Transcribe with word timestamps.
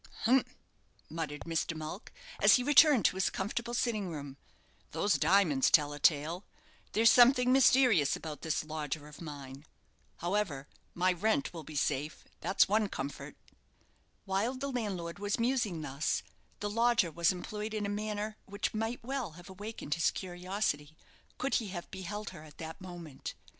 "Humph!" 0.23 0.55
muttered 1.11 1.41
Mr. 1.41 1.77
Mulck, 1.77 2.11
as 2.41 2.55
he 2.55 2.63
returned 2.63 3.05
to 3.05 3.17
his 3.17 3.29
comfortable 3.29 3.75
sitting 3.75 4.09
room; 4.09 4.35
"those 4.93 5.13
diamonds 5.19 5.69
tell 5.69 5.93
a 5.93 5.99
tale. 5.99 6.43
There's 6.93 7.11
something 7.11 7.51
mysterious 7.51 8.15
about 8.15 8.41
this 8.41 8.63
lodger 8.63 9.07
of 9.07 9.21
mine. 9.21 9.63
However, 10.17 10.67
my 10.95 11.13
rent 11.13 11.53
will 11.53 11.61
be 11.63 11.75
safe 11.75 12.23
that's 12.39 12.67
one 12.67 12.89
comfort." 12.89 13.35
While 14.25 14.55
the 14.55 14.71
landlord 14.71 15.19
was 15.19 15.37
musing 15.37 15.83
thus, 15.83 16.23
the 16.61 16.69
lodger 16.71 17.11
was 17.11 17.31
employed 17.31 17.75
in 17.75 17.85
a 17.85 17.89
manner 17.89 18.37
which 18.47 18.73
might 18.73 19.03
well 19.03 19.33
have 19.33 19.51
awakened 19.51 19.93
his 19.93 20.09
curiosity, 20.09 20.97
could 21.37 21.53
he 21.61 21.67
have 21.67 21.91
beheld 21.91 22.31
her 22.31 22.43
at 22.43 22.57
that 22.57 22.81
moment. 22.81 23.35